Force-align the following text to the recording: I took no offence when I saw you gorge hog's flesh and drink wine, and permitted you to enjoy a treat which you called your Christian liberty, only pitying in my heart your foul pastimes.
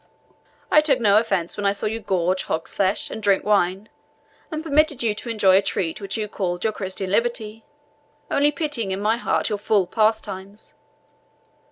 I 0.71 0.81
took 0.81 0.99
no 0.99 1.17
offence 1.17 1.55
when 1.55 1.65
I 1.67 1.73
saw 1.73 1.85
you 1.85 1.99
gorge 1.99 2.45
hog's 2.45 2.73
flesh 2.73 3.11
and 3.11 3.21
drink 3.21 3.43
wine, 3.45 3.87
and 4.49 4.63
permitted 4.63 5.03
you 5.03 5.13
to 5.13 5.29
enjoy 5.29 5.57
a 5.57 5.61
treat 5.61 6.01
which 6.01 6.17
you 6.17 6.27
called 6.27 6.63
your 6.63 6.73
Christian 6.73 7.11
liberty, 7.11 7.65
only 8.31 8.51
pitying 8.51 8.89
in 8.89 8.99
my 8.99 9.17
heart 9.17 9.49
your 9.49 9.59
foul 9.59 9.85
pastimes. 9.85 10.73